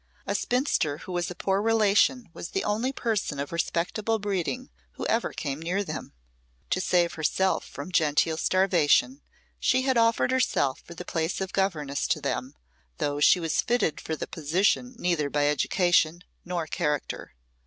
A 0.25 0.33
spinster 0.33 0.97
who 0.97 1.11
was 1.11 1.29
a 1.29 1.35
poor 1.35 1.61
relation 1.61 2.27
was 2.33 2.49
the 2.49 2.63
only 2.63 2.91
person 2.91 3.37
of 3.39 3.51
respectable 3.51 4.17
breeding 4.17 4.71
who 4.93 5.05
ever 5.05 5.31
came 5.31 5.61
near 5.61 5.83
them. 5.83 6.13
To 6.71 6.81
save 6.81 7.13
herself 7.13 7.65
from 7.67 7.91
genteel 7.91 8.37
starvation, 8.37 9.21
she 9.59 9.83
had 9.83 9.99
offered 9.99 10.31
herself 10.31 10.81
for 10.83 10.95
the 10.95 11.05
place 11.05 11.39
of 11.39 11.53
governess 11.53 12.07
to 12.07 12.19
them, 12.19 12.55
though 12.97 13.19
she 13.19 13.39
was 13.39 13.61
fitted 13.61 14.01
for 14.01 14.15
the 14.15 14.25
position 14.25 14.95
neither 14.97 15.29
by 15.29 15.47
education 15.47 16.23
nor 16.43 16.65
character. 16.65 17.35